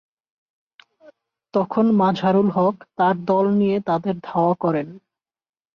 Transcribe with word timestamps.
তখন 1.53 1.85
মাজহারুল 1.99 2.49
হক 2.49 2.75
তার 2.97 3.15
দল 3.25 3.45
নিয়ে 3.51 3.77
তাদের 3.89 4.15
ধাওয়া 4.23 4.53
করেন। 4.55 4.87